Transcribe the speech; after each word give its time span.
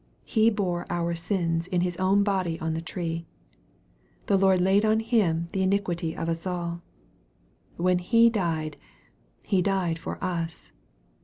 He 0.25 0.49
bore 0.49 0.87
our 0.89 1.13
sins 1.13 1.67
in 1.67 1.81
His 1.81 1.95
own 1.97 2.23
body 2.23 2.59
on 2.59 2.73
the 2.73 2.81
tree. 2.81 3.27
The 4.25 4.35
Lord 4.35 4.59
laid 4.59 4.83
on 4.83 4.99
Him 4.99 5.47
the 5.51 5.59
ini 5.59 5.79
quity 5.79 6.17
of 6.17 6.27
us 6.27 6.47
all. 6.47 6.81
When 7.77 7.99
He 7.99 8.27
died, 8.27 8.77
He 9.45 9.61
died 9.61 9.99
for 9.99 10.17
us. 10.19 10.71